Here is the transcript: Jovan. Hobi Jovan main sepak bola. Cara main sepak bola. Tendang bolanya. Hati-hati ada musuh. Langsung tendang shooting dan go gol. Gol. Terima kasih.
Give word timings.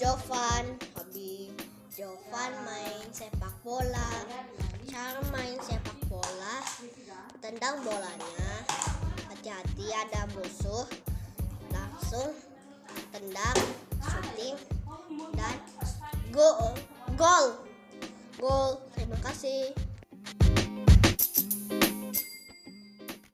Jovan. 0.00 0.80
Hobi 0.96 1.52
Jovan 1.92 2.52
main 2.64 3.04
sepak 3.12 3.52
bola. 3.60 4.24
Cara 4.88 5.20
main 5.28 5.60
sepak 5.60 6.00
bola. 6.08 6.64
Tendang 7.44 7.84
bolanya. 7.84 8.64
Hati-hati 9.28 9.92
ada 9.92 10.24
musuh. 10.32 10.88
Langsung 11.68 12.32
tendang 13.12 13.60
shooting 14.00 14.56
dan 15.36 15.60
go 16.32 16.72
gol. 17.20 17.60
Gol. 18.40 18.80
Terima 18.96 19.20
kasih. 19.20 19.76